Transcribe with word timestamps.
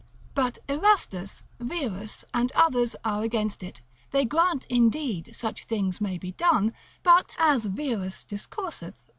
But 0.33 0.57
Erastus, 0.67 1.43
Wierus, 1.59 2.23
and 2.33 2.51
others 2.53 2.95
are 3.05 3.21
against 3.21 3.61
it; 3.61 3.81
they 4.09 4.25
grant 4.25 4.65
indeed 4.65 5.35
such 5.35 5.65
things 5.65 6.01
may 6.01 6.17
be 6.17 6.31
done, 6.31 6.73
but 7.03 7.35
(as 7.37 7.67
Wierus 7.69 8.25
discourseth, 8.25 8.95
lib. 9.07 9.07